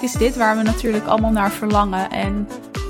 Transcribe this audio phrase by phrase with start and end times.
[0.00, 2.48] Is dit waar we natuurlijk allemaal naar verlangen en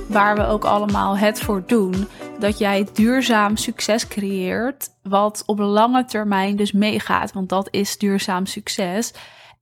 [0.09, 2.09] waar we ook allemaal het voor doen.
[2.39, 7.33] Dat jij duurzaam succes creëert, wat op lange termijn dus meegaat.
[7.33, 9.13] Want dat is duurzaam succes.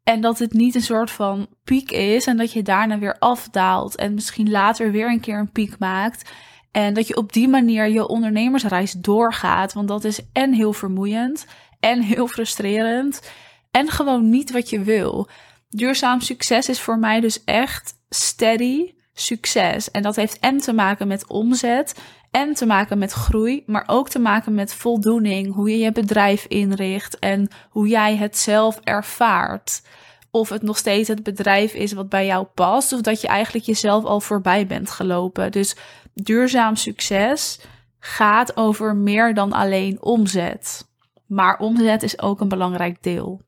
[0.04, 3.96] En dat het niet een soort van piek is en dat je daarna weer afdaalt
[3.96, 6.30] en misschien later weer een keer een piek maakt.
[6.70, 9.72] En dat je op die manier je ondernemersreis doorgaat.
[9.72, 11.46] Want dat is en heel vermoeiend
[11.80, 13.30] en heel frustrerend
[13.70, 15.28] en gewoon niet wat je wil.
[15.68, 19.90] Duurzaam succes is voor mij dus echt steady succes.
[19.90, 21.94] En dat heeft en te maken met omzet
[22.30, 26.44] en te maken met groei, maar ook te maken met voldoening, hoe je je bedrijf
[26.44, 29.82] inricht en hoe jij het zelf ervaart.
[30.30, 33.66] Of het nog steeds het bedrijf is wat bij jou past, of dat je eigenlijk
[33.66, 35.52] jezelf al voorbij bent gelopen.
[35.52, 35.76] Dus
[36.14, 37.60] duurzaam succes
[37.98, 40.88] gaat over meer dan alleen omzet.
[41.26, 43.45] Maar omzet is ook een belangrijk deel.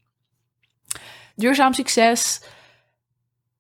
[1.39, 2.42] Duurzaam succes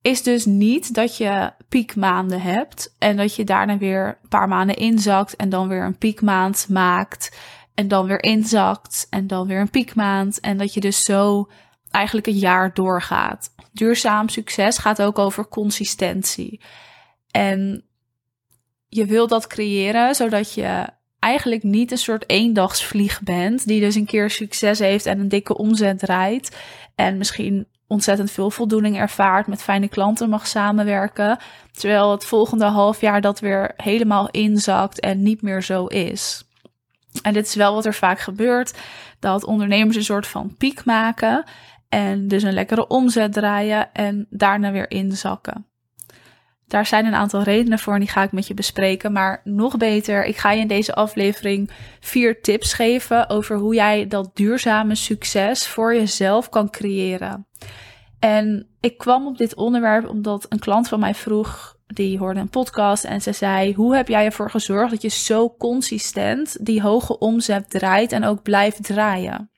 [0.02, 4.76] is dus niet dat je piekmaanden hebt en dat je daarna weer een paar maanden
[4.76, 7.36] inzakt en dan weer een piekmaand maakt
[7.74, 11.50] en dan weer inzakt en dan weer een piekmaand en dat je dus zo
[11.90, 13.54] eigenlijk een jaar doorgaat.
[13.72, 16.60] Duurzaam succes gaat ook over consistentie.
[17.30, 17.84] En
[18.88, 24.06] je wil dat creëren zodat je eigenlijk niet een soort eendagsvlieg bent, die dus een
[24.06, 26.56] keer succes heeft en een dikke omzet draait
[26.94, 31.38] en misschien ontzettend veel voldoening ervaart, met fijne klanten mag samenwerken,
[31.72, 36.44] terwijl het volgende half jaar dat weer helemaal inzakt en niet meer zo is.
[37.22, 38.78] En dit is wel wat er vaak gebeurt,
[39.18, 41.44] dat ondernemers een soort van piek maken
[41.88, 45.66] en dus een lekkere omzet draaien en daarna weer inzakken.
[46.68, 49.12] Daar zijn een aantal redenen voor en die ga ik met je bespreken.
[49.12, 54.06] Maar nog beter, ik ga je in deze aflevering vier tips geven over hoe jij
[54.06, 57.46] dat duurzame succes voor jezelf kan creëren.
[58.18, 62.48] En ik kwam op dit onderwerp omdat een klant van mij vroeg, die hoorde een
[62.48, 67.18] podcast en ze zei: Hoe heb jij ervoor gezorgd dat je zo consistent die hoge
[67.18, 69.50] omzet draait en ook blijft draaien?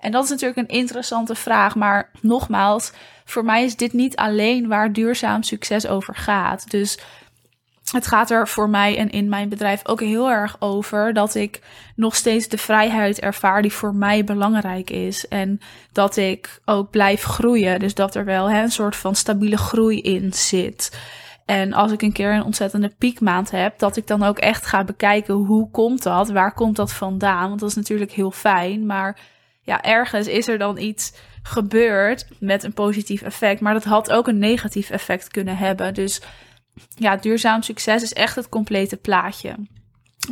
[0.00, 2.92] En dat is natuurlijk een interessante vraag, maar nogmaals,
[3.24, 6.70] voor mij is dit niet alleen waar duurzaam succes over gaat.
[6.70, 6.98] Dus
[7.92, 11.60] het gaat er voor mij en in mijn bedrijf ook heel erg over dat ik
[11.96, 15.28] nog steeds de vrijheid ervaar die voor mij belangrijk is.
[15.28, 15.60] En
[15.92, 17.78] dat ik ook blijf groeien.
[17.78, 20.98] Dus dat er wel hè, een soort van stabiele groei in zit.
[21.44, 24.84] En als ik een keer een ontzettende piekmaand heb, dat ik dan ook echt ga
[24.84, 26.28] bekijken hoe komt dat?
[26.28, 27.48] Waar komt dat vandaan?
[27.48, 28.86] Want dat is natuurlijk heel fijn.
[28.86, 29.18] Maar
[29.66, 31.12] ja, ergens is er dan iets
[31.42, 33.60] gebeurd met een positief effect.
[33.60, 35.94] Maar dat had ook een negatief effect kunnen hebben.
[35.94, 36.20] Dus
[36.96, 39.54] ja, duurzaam succes is echt het complete plaatje.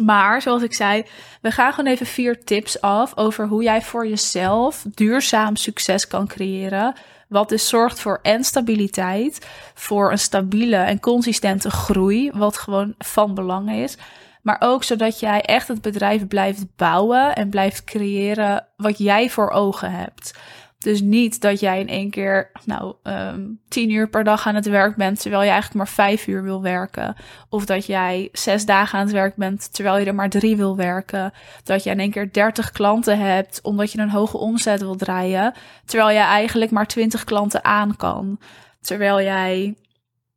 [0.01, 1.05] Maar zoals ik zei,
[1.41, 6.27] we gaan gewoon even vier tips af over hoe jij voor jezelf duurzaam succes kan
[6.27, 6.95] creëren.
[7.29, 13.35] Wat dus zorgt voor en stabiliteit, voor een stabiele en consistente groei, wat gewoon van
[13.35, 13.97] belang is.
[14.45, 19.51] Maar ook zodat jij echt het bedrijf blijft bouwen en blijft creëren wat jij voor
[19.51, 20.39] ogen hebt.
[20.79, 24.67] Dus niet dat jij in één keer, nou, um, tien uur per dag aan het
[24.67, 27.17] werk bent, terwijl je eigenlijk maar vijf uur wil werken.
[27.49, 30.77] Of dat jij zes dagen aan het werk bent, terwijl je er maar drie wil
[30.77, 31.33] werken.
[31.63, 35.55] Dat je in één keer dertig klanten hebt, omdat je een hoge omzet wil draaien,
[35.85, 38.41] terwijl je eigenlijk maar twintig klanten aan kan.
[38.81, 39.75] Terwijl jij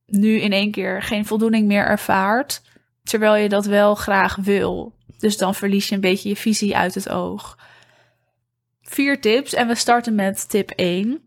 [0.06, 2.62] nu in één keer geen voldoening meer ervaart,
[3.08, 4.96] terwijl je dat wel graag wil.
[5.18, 7.58] Dus dan verlies je een beetje je visie uit het oog.
[8.82, 11.22] Vier tips en we starten met tip 1.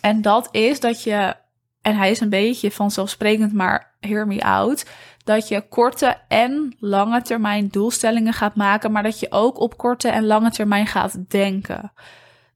[0.00, 1.34] En dat is dat je,
[1.82, 4.86] en hij is een beetje vanzelfsprekend, maar hear me out.
[5.24, 10.08] Dat je korte en lange termijn doelstellingen gaat maken, maar dat je ook op korte
[10.08, 11.92] en lange termijn gaat denken.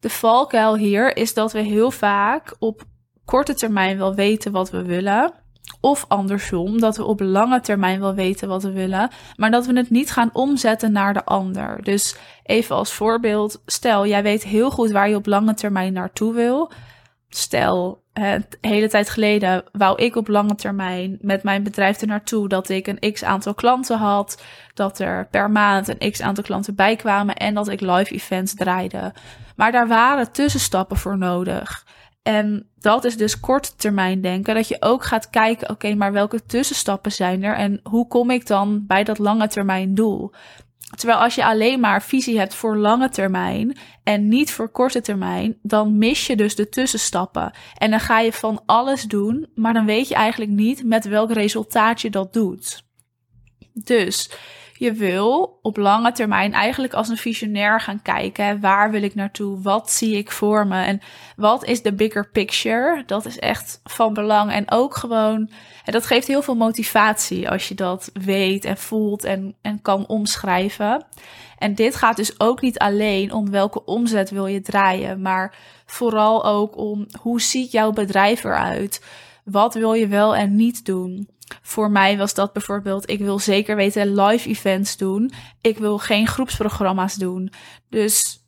[0.00, 2.82] De valkuil hier is dat we heel vaak op
[3.24, 5.43] korte termijn wel weten wat we willen.
[5.80, 9.76] Of andersom, dat we op lange termijn wel weten wat we willen, maar dat we
[9.76, 11.82] het niet gaan omzetten naar de ander.
[11.82, 16.34] Dus even als voorbeeld, stel jij weet heel goed waar je op lange termijn naartoe
[16.34, 16.72] wil.
[17.28, 22.48] Stel, een hele tijd geleden wou ik op lange termijn met mijn bedrijf er naartoe
[22.48, 24.42] dat ik een x aantal klanten had,
[24.74, 29.12] dat er per maand een x aantal klanten bijkwamen en dat ik live events draaide.
[29.56, 31.84] Maar daar waren tussenstappen voor nodig.
[32.24, 34.54] En dat is dus korte termijn denken.
[34.54, 38.46] Dat je ook gaat kijken, oké, maar welke tussenstappen zijn er en hoe kom ik
[38.46, 40.32] dan bij dat lange termijn doel?
[40.96, 45.58] Terwijl als je alleen maar visie hebt voor lange termijn en niet voor korte termijn,
[45.62, 47.52] dan mis je dus de tussenstappen.
[47.78, 51.32] En dan ga je van alles doen, maar dan weet je eigenlijk niet met welk
[51.32, 52.84] resultaat je dat doet.
[53.72, 54.30] Dus
[54.76, 58.60] Je wil op lange termijn eigenlijk als een visionair gaan kijken.
[58.60, 59.62] Waar wil ik naartoe?
[59.62, 60.82] Wat zie ik voor me?
[60.82, 61.00] En
[61.36, 63.02] wat is de bigger picture?
[63.06, 64.52] Dat is echt van belang.
[64.52, 65.50] En ook gewoon,
[65.84, 71.04] dat geeft heel veel motivatie als je dat weet en voelt en, en kan omschrijven.
[71.58, 75.54] En dit gaat dus ook niet alleen om welke omzet wil je draaien, maar
[75.86, 79.02] vooral ook om hoe ziet jouw bedrijf eruit?
[79.44, 81.28] Wat wil je wel en niet doen?
[81.62, 85.32] Voor mij was dat bijvoorbeeld, ik wil zeker weten live events doen.
[85.60, 87.52] Ik wil geen groepsprogramma's doen.
[87.88, 88.44] Dus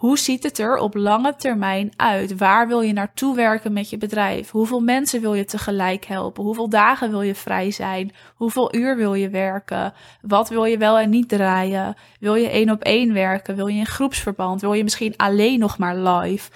[0.00, 2.36] hoe ziet het er op lange termijn uit?
[2.36, 4.50] Waar wil je naartoe werken met je bedrijf?
[4.50, 6.44] Hoeveel mensen wil je tegelijk helpen?
[6.44, 8.12] Hoeveel dagen wil je vrij zijn?
[8.34, 9.92] Hoeveel uur wil je werken?
[10.22, 11.94] Wat wil je wel en niet draaien?
[12.20, 13.56] Wil je één op één werken?
[13.56, 14.60] Wil je in groepsverband?
[14.60, 16.50] Wil je misschien alleen nog maar live?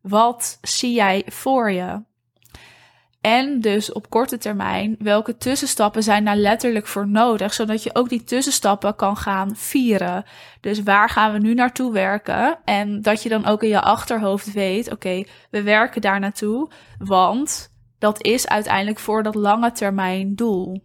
[0.00, 2.02] Wat zie jij voor je?
[3.20, 8.08] En dus op korte termijn, welke tussenstappen zijn daar letterlijk voor nodig, zodat je ook
[8.08, 10.24] die tussenstappen kan gaan vieren.
[10.60, 12.58] Dus waar gaan we nu naartoe werken?
[12.64, 17.72] En dat je dan ook in je achterhoofd weet, oké, we werken daar naartoe, want
[17.98, 20.82] dat is uiteindelijk voor dat lange termijn doel.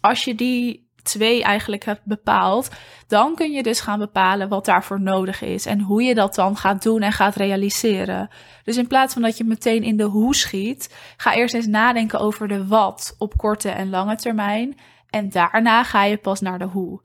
[0.00, 2.68] Als je die twee eigenlijk hebt bepaald,
[3.06, 6.56] dan kun je dus gaan bepalen wat daarvoor nodig is en hoe je dat dan
[6.56, 8.28] gaat doen en gaat realiseren.
[8.64, 12.20] Dus in plaats van dat je meteen in de hoe schiet, ga eerst eens nadenken
[12.20, 14.76] over de wat op korte en lange termijn
[15.10, 17.00] en daarna ga je pas naar de hoe.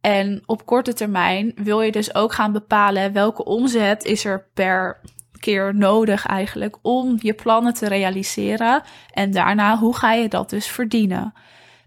[0.00, 5.00] En op korte termijn wil je dus ook gaan bepalen welke omzet is er per
[5.40, 10.66] keer nodig eigenlijk om je plannen te realiseren en daarna hoe ga je dat dus
[10.66, 11.34] verdienen.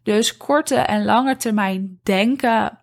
[0.04, 2.80] Dus korte en lange termijn denken,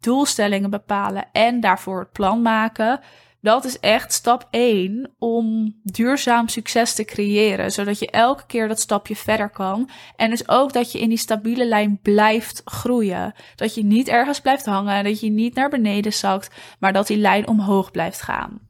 [0.00, 3.00] doelstellingen bepalen en daarvoor het plan maken.
[3.40, 8.80] Dat is echt stap 1 om duurzaam succes te creëren, zodat je elke keer dat
[8.80, 9.90] stapje verder kan.
[10.16, 13.34] En dus ook dat je in die stabiele lijn blijft groeien.
[13.56, 17.16] Dat je niet ergens blijft hangen, dat je niet naar beneden zakt, maar dat die
[17.16, 18.60] lijn omhoog blijft gaan.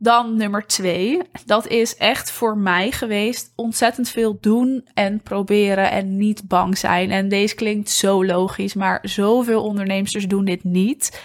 [0.00, 6.16] Dan nummer twee, dat is echt voor mij geweest ontzettend veel doen en proberen en
[6.16, 7.10] niet bang zijn.
[7.10, 11.22] En deze klinkt zo logisch, maar zoveel ondernemers doen dit niet.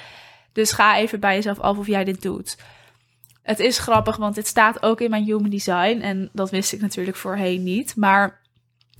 [0.53, 2.57] Dus ga even bij jezelf af of jij dit doet.
[3.41, 6.81] Het is grappig, want dit staat ook in mijn human design en dat wist ik
[6.81, 7.95] natuurlijk voorheen niet.
[7.95, 8.41] Maar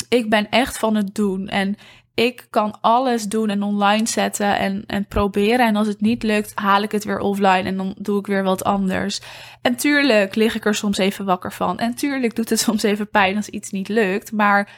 [0.09, 1.75] ik ben echt van het doen en
[2.15, 5.67] ik kan alles doen en online zetten en, en proberen.
[5.67, 8.43] En als het niet lukt, haal ik het weer offline en dan doe ik weer
[8.43, 9.21] wat anders.
[9.61, 11.79] En tuurlijk lig ik er soms even wakker van.
[11.79, 14.31] En tuurlijk doet het soms even pijn als iets niet lukt.
[14.31, 14.71] Maar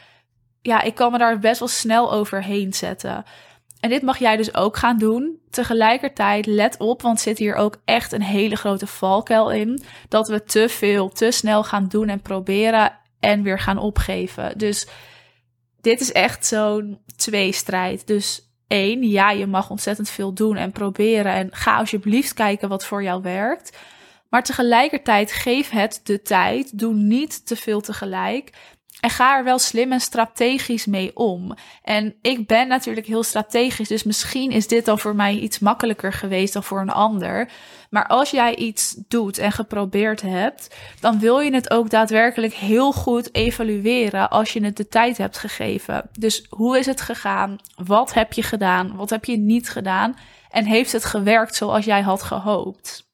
[0.61, 3.23] ja, ik kan me daar best wel snel overheen zetten.
[3.79, 5.39] En dit mag jij dus ook gaan doen.
[5.49, 9.83] Tegelijkertijd, let op, want zit hier ook echt een hele grote valkuil in.
[10.09, 14.57] Dat we te veel, te snel gaan doen en proberen en weer gaan opgeven.
[14.57, 14.87] Dus
[15.85, 18.07] dit is echt zo'n tweestrijd.
[18.07, 21.33] Dus één, ja, je mag ontzettend veel doen en proberen.
[21.33, 23.77] En ga alsjeblieft kijken wat voor jou werkt.
[24.29, 26.79] Maar tegelijkertijd geef het de tijd.
[26.79, 28.49] Doe niet te veel tegelijk.
[28.99, 31.55] En ga er wel slim en strategisch mee om.
[31.83, 36.13] En ik ben natuurlijk heel strategisch, dus misschien is dit dan voor mij iets makkelijker
[36.13, 37.49] geweest dan voor een ander.
[37.89, 42.91] Maar als jij iets doet en geprobeerd hebt, dan wil je het ook daadwerkelijk heel
[42.91, 46.09] goed evalueren als je het de tijd hebt gegeven.
[46.19, 47.57] Dus hoe is het gegaan?
[47.75, 48.95] Wat heb je gedaan?
[48.95, 50.17] Wat heb je niet gedaan?
[50.49, 53.09] En heeft het gewerkt zoals jij had gehoopt?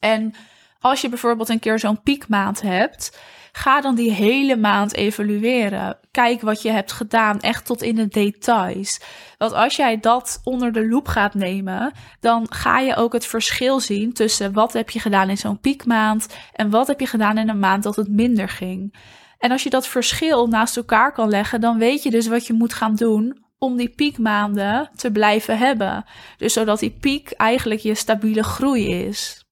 [0.00, 0.34] En
[0.80, 3.18] als je bijvoorbeeld een keer zo'n piekmaand hebt
[3.52, 5.98] Ga dan die hele maand evalueren.
[6.10, 9.00] Kijk wat je hebt gedaan, echt tot in de details.
[9.38, 13.80] Want als jij dat onder de loep gaat nemen, dan ga je ook het verschil
[13.80, 17.48] zien tussen wat heb je gedaan in zo'n piekmaand en wat heb je gedaan in
[17.48, 18.94] een maand dat het minder ging.
[19.38, 22.52] En als je dat verschil naast elkaar kan leggen, dan weet je dus wat je
[22.52, 26.04] moet gaan doen om die piekmaanden te blijven hebben.
[26.36, 29.44] Dus zodat die piek eigenlijk je stabiele groei is.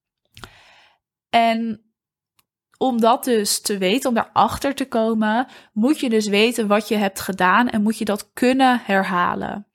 [1.30, 1.89] En
[2.82, 6.96] om dat dus te weten, om daarachter te komen, moet je dus weten wat je
[6.96, 9.66] hebt gedaan en moet je dat kunnen herhalen.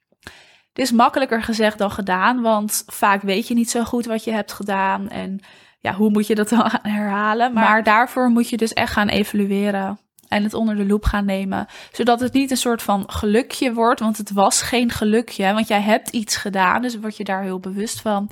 [0.68, 4.30] Het is makkelijker gezegd dan gedaan, want vaak weet je niet zo goed wat je
[4.30, 5.40] hebt gedaan en
[5.80, 7.52] ja, hoe moet je dat dan herhalen?
[7.52, 9.98] Maar, maar daarvoor moet je dus echt gaan evalueren
[10.28, 14.00] en het onder de loep gaan nemen, zodat het niet een soort van gelukje wordt,
[14.00, 17.60] want het was geen gelukje, want jij hebt iets gedaan, dus word je daar heel
[17.60, 18.30] bewust van.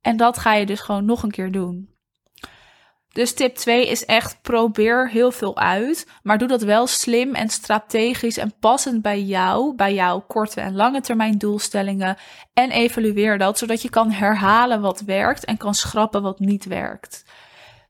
[0.00, 1.93] En dat ga je dus gewoon nog een keer doen.
[3.14, 7.48] Dus tip 2 is echt probeer heel veel uit, maar doe dat wel slim en
[7.48, 12.16] strategisch en passend bij jou, bij jouw korte en lange termijn doelstellingen
[12.52, 17.24] en evalueer dat zodat je kan herhalen wat werkt en kan schrappen wat niet werkt.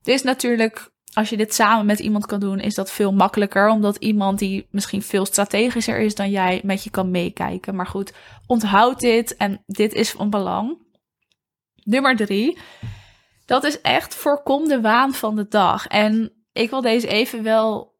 [0.01, 3.69] Dit is natuurlijk als je dit samen met iemand kan doen, is dat veel makkelijker.
[3.69, 7.75] Omdat iemand die misschien veel strategischer is dan jij met je kan meekijken.
[7.75, 8.13] Maar goed,
[8.47, 10.77] onthoud dit en dit is van belang.
[11.83, 12.57] Nummer drie.
[13.45, 15.87] Dat is echt voorkom de waan van de dag.
[15.87, 17.94] En ik wil deze even wel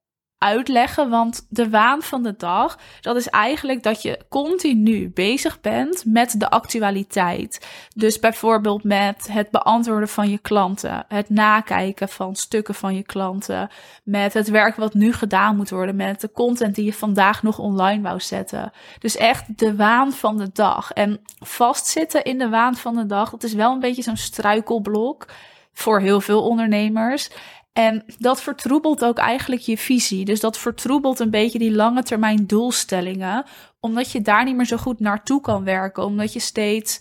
[0.46, 1.10] uitleggen.
[1.10, 6.40] Want de waan van de dag, dat is eigenlijk dat je continu bezig bent met
[6.40, 7.68] de actualiteit.
[7.96, 13.70] Dus bijvoorbeeld met het beantwoorden van je klanten, het nakijken van stukken van je klanten,
[14.04, 17.60] met het werk wat nu gedaan moet worden, met de content die je vandaag nog
[17.60, 18.72] online wou zetten.
[19.00, 20.92] Dus echt de waan van de dag.
[20.92, 25.26] En vastzitten in de waan van de dag, dat is wel een beetje zo'n struikelblok
[25.74, 27.30] voor heel veel ondernemers.
[27.78, 30.26] En dat vertroebelt ook eigenlijk je visie.
[30.26, 33.46] Dus dat vertroebelt een beetje die lange termijn doelstellingen.
[33.80, 36.06] Omdat je daar niet meer zo goed naartoe kan werken.
[36.06, 37.00] Omdat je steeds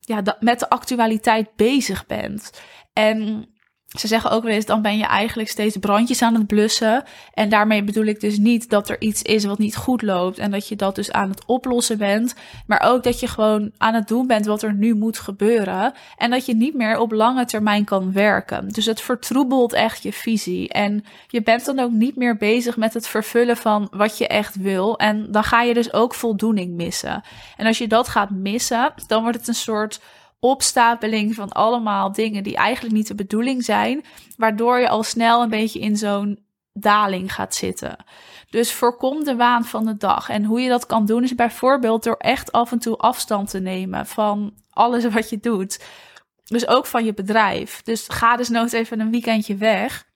[0.00, 2.62] ja, met de actualiteit bezig bent.
[2.92, 3.48] En
[3.88, 7.04] ze zeggen ook wel eens, dan ben je eigenlijk steeds brandjes aan het blussen.
[7.34, 10.50] En daarmee bedoel ik dus niet dat er iets is wat niet goed loopt en
[10.50, 12.34] dat je dat dus aan het oplossen bent.
[12.66, 15.92] Maar ook dat je gewoon aan het doen bent wat er nu moet gebeuren.
[16.16, 18.68] En dat je niet meer op lange termijn kan werken.
[18.68, 20.68] Dus het vertroebelt echt je visie.
[20.68, 24.56] En je bent dan ook niet meer bezig met het vervullen van wat je echt
[24.56, 24.98] wil.
[24.98, 27.22] En dan ga je dus ook voldoening missen.
[27.56, 30.00] En als je dat gaat missen, dan wordt het een soort
[30.40, 34.04] opstapeling van allemaal dingen die eigenlijk niet de bedoeling zijn,
[34.36, 37.96] waardoor je al snel een beetje in zo'n daling gaat zitten.
[38.50, 40.28] Dus voorkom de waan van de dag.
[40.28, 43.60] En hoe je dat kan doen is bijvoorbeeld door echt af en toe afstand te
[43.60, 45.84] nemen van alles wat je doet.
[46.44, 47.82] Dus ook van je bedrijf.
[47.82, 50.06] Dus ga dus nooit even een weekendje weg.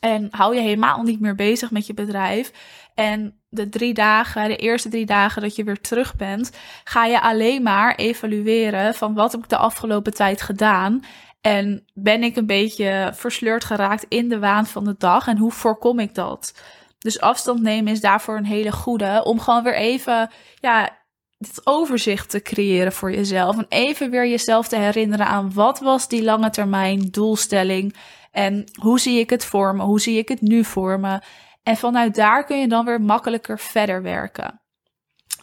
[0.00, 2.52] En hou je helemaal niet meer bezig met je bedrijf.
[2.94, 6.50] En de drie dagen, de eerste drie dagen dat je weer terug bent,
[6.84, 11.04] ga je alleen maar evalueren van wat heb ik de afgelopen tijd gedaan.
[11.40, 15.52] En ben ik een beetje versleurd geraakt in de waan van de dag en hoe
[15.52, 16.54] voorkom ik dat?
[16.98, 20.98] Dus afstand nemen is daarvoor een hele goede om gewoon weer even ja,
[21.38, 23.56] het overzicht te creëren voor jezelf.
[23.56, 27.94] En even weer jezelf te herinneren aan wat was die lange termijn doelstelling
[28.32, 29.82] en hoe zie ik het voor me?
[29.82, 31.20] Hoe zie ik het nu voor me?
[31.68, 34.60] En vanuit daar kun je dan weer makkelijker verder werken.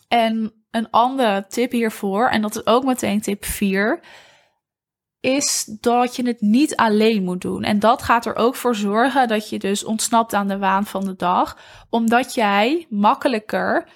[0.07, 3.99] En een andere tip hiervoor, en dat is ook meteen tip 4,
[5.19, 7.63] is dat je het niet alleen moet doen.
[7.63, 11.05] En dat gaat er ook voor zorgen dat je dus ontsnapt aan de waan van
[11.05, 11.57] de dag,
[11.89, 13.87] omdat jij makkelijker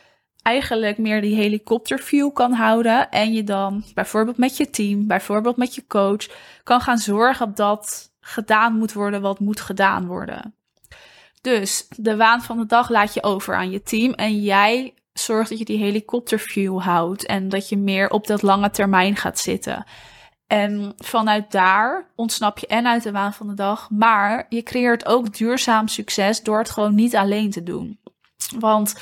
[0.42, 5.76] eigenlijk meer die helikopterview kan houden en je dan bijvoorbeeld met je team, bijvoorbeeld met
[5.76, 6.28] je coach,
[6.64, 10.59] kan gaan zorgen dat gedaan moet worden wat moet gedaan worden.
[11.42, 15.50] Dus de waan van de dag laat je over aan je team en jij zorgt
[15.50, 19.86] dat je die helikopterview houdt en dat je meer op dat lange termijn gaat zitten.
[20.48, 25.06] En vanuit daar ontsnap je en uit de waan van de dag, maar je creëert
[25.06, 28.00] ook duurzaam succes door het gewoon niet alleen te doen.
[28.60, 28.96] Want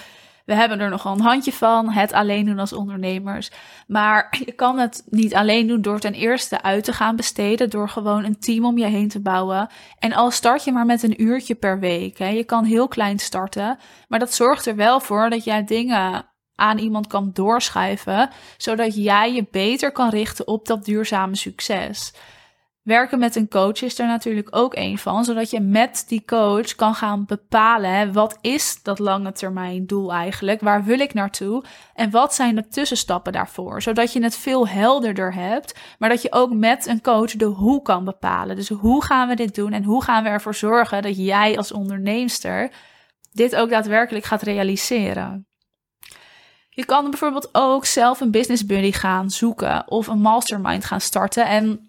[0.47, 3.51] we hebben er nogal een handje van, het alleen doen als ondernemers.
[3.87, 7.89] Maar je kan het niet alleen doen door ten eerste uit te gaan besteden, door
[7.89, 9.69] gewoon een team om je heen te bouwen.
[9.99, 12.17] En al start je maar met een uurtje per week.
[12.17, 12.27] Hè.
[12.27, 13.77] Je kan heel klein starten,
[14.07, 16.25] maar dat zorgt er wel voor dat jij dingen
[16.55, 22.13] aan iemand kan doorschuiven, zodat jij je beter kan richten op dat duurzame succes.
[22.87, 26.75] Werken met een coach is er natuurlijk ook een van, zodat je met die coach
[26.75, 31.63] kan gaan bepalen wat is dat lange termijn doel eigenlijk, waar wil ik naartoe
[31.93, 36.31] en wat zijn de tussenstappen daarvoor, zodat je het veel helderder hebt, maar dat je
[36.31, 38.55] ook met een coach de hoe kan bepalen.
[38.55, 41.71] Dus hoe gaan we dit doen en hoe gaan we ervoor zorgen dat jij als
[41.71, 42.71] onderneemster
[43.31, 45.47] dit ook daadwerkelijk gaat realiseren.
[46.69, 51.45] Je kan bijvoorbeeld ook zelf een business buddy gaan zoeken of een mastermind gaan starten
[51.45, 51.86] en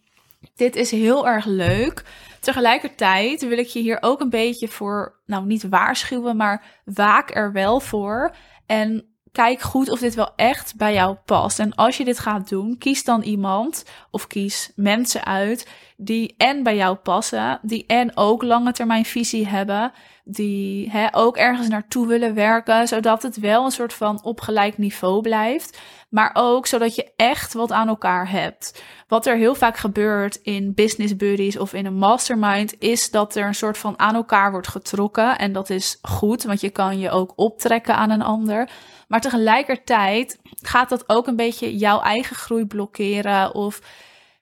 [0.55, 2.05] dit is heel erg leuk.
[2.41, 7.53] Tegelijkertijd wil ik je hier ook een beetje voor, nou niet waarschuwen, maar waak er
[7.53, 8.35] wel voor.
[8.67, 11.59] En kijk goed of dit wel echt bij jou past.
[11.59, 15.69] En als je dit gaat doen, kies dan iemand of kies mensen uit
[16.01, 19.93] die en bij jou passen, die en ook lange termijn visie hebben,
[20.25, 24.79] die hè, ook ergens naartoe willen werken, zodat het wel een soort van op gelijk
[24.79, 28.83] niveau blijft, maar ook zodat je echt wat aan elkaar hebt.
[29.09, 33.47] Wat er heel vaak gebeurt in business buddies of in een mastermind, is dat er
[33.47, 35.39] een soort van aan elkaar wordt getrokken.
[35.39, 38.71] En dat is goed, want je kan je ook optrekken aan een ander.
[39.09, 43.81] Maar tegelijkertijd gaat dat ook een beetje jouw eigen groei blokkeren of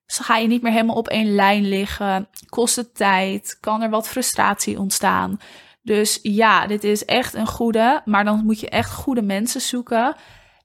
[0.07, 4.09] ga je niet meer helemaal op één lijn liggen, kost het tijd, kan er wat
[4.09, 5.41] frustratie ontstaan.
[5.83, 10.17] Dus ja, dit is echt een goede, maar dan moet je echt goede mensen zoeken.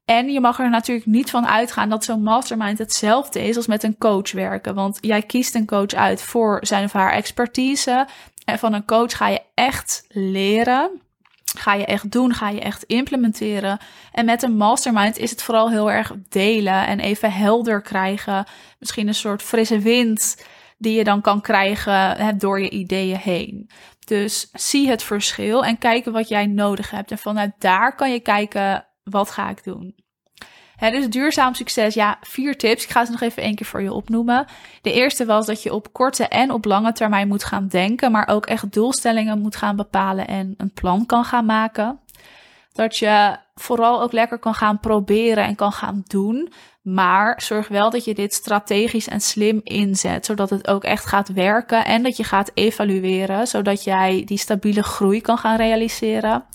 [0.05, 3.83] En je mag er natuurlijk niet van uitgaan dat zo'n mastermind hetzelfde is als met
[3.83, 4.75] een coach werken.
[4.75, 8.07] Want jij kiest een coach uit voor zijn of haar expertise.
[8.45, 11.01] En van een coach ga je echt leren.
[11.57, 13.79] Ga je echt doen, ga je echt implementeren.
[14.11, 18.45] En met een mastermind is het vooral heel erg delen en even helder krijgen.
[18.79, 20.45] Misschien een soort frisse wind
[20.77, 23.69] die je dan kan krijgen door je ideeën heen.
[24.05, 27.11] Dus zie het verschil en kijken wat jij nodig hebt.
[27.11, 30.00] En vanuit daar kan je kijken, wat ga ik doen?
[30.81, 32.83] Hè, dus duurzaam succes, ja, vier tips.
[32.83, 34.45] Ik ga ze nog even één keer voor je opnoemen.
[34.81, 38.27] De eerste was dat je op korte en op lange termijn moet gaan denken, maar
[38.27, 41.99] ook echt doelstellingen moet gaan bepalen en een plan kan gaan maken.
[42.73, 46.51] Dat je vooral ook lekker kan gaan proberen en kan gaan doen.
[46.81, 51.33] Maar zorg wel dat je dit strategisch en slim inzet, zodat het ook echt gaat
[51.33, 56.45] werken en dat je gaat evalueren, zodat jij die stabiele groei kan gaan realiseren.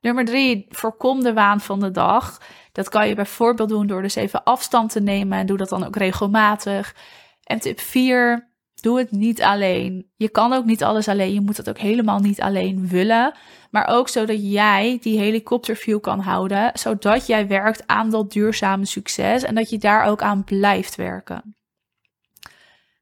[0.00, 2.40] Nummer drie, voorkom de waan van de dag.
[2.72, 5.84] Dat kan je bijvoorbeeld doen door dus even afstand te nemen en doe dat dan
[5.84, 6.94] ook regelmatig.
[7.42, 8.50] En tip 4,
[8.82, 10.10] doe het niet alleen.
[10.16, 11.32] Je kan ook niet alles alleen.
[11.32, 13.34] Je moet het ook helemaal niet alleen willen.
[13.70, 16.70] Maar ook zodat jij die helikopterview kan houden.
[16.74, 19.42] Zodat jij werkt aan dat duurzame succes.
[19.42, 21.56] En dat je daar ook aan blijft werken.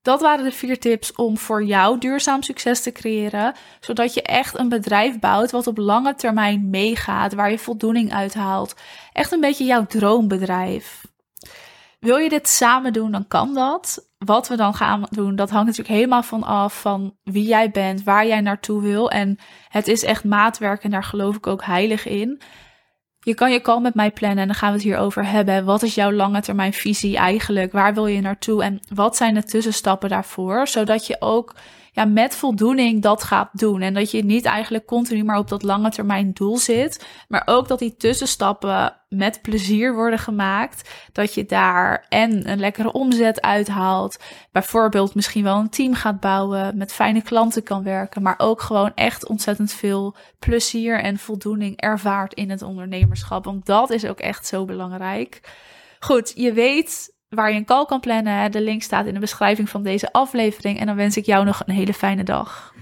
[0.03, 4.59] Dat waren de vier tips om voor jou duurzaam succes te creëren, zodat je echt
[4.59, 8.75] een bedrijf bouwt wat op lange termijn meegaat, waar je voldoening uithaalt.
[9.13, 11.09] Echt een beetje jouw droombedrijf.
[12.01, 14.09] Wil je dit samen doen, dan kan dat.
[14.19, 18.03] Wat we dan gaan doen, dat hangt natuurlijk helemaal van af van wie jij bent,
[18.03, 19.11] waar jij naartoe wil.
[19.11, 19.39] En
[19.69, 22.41] het is echt maatwerk en daar geloof ik ook heilig in.
[23.23, 25.65] Je kan je call met mij plannen en dan gaan we het hierover hebben.
[25.65, 27.73] Wat is jouw lange termijn visie eigenlijk?
[27.73, 28.63] Waar wil je naartoe?
[28.63, 30.69] En wat zijn de tussenstappen daarvoor?
[30.69, 31.55] Zodat je ook
[32.05, 33.81] met voldoening dat gaat doen.
[33.81, 37.07] En dat je niet eigenlijk continu maar op dat lange termijn doel zit.
[37.29, 40.91] Maar ook dat die tussenstappen met plezier worden gemaakt.
[41.13, 44.19] Dat je daar en een lekkere omzet uithaalt.
[44.53, 46.77] Bijvoorbeeld misschien wel een team gaat bouwen.
[46.77, 48.23] Met fijne klanten kan werken.
[48.23, 53.45] Maar ook gewoon echt ontzettend veel plezier en voldoening ervaart in het ondernemerschap.
[53.45, 55.41] Want dat is ook echt zo belangrijk.
[56.01, 58.53] Goed, je weet waar je een call kan plannen.
[58.53, 60.79] De link staat in de beschrijving van deze aflevering.
[60.79, 62.75] En dan wens ik jou nog een hele fijne dag.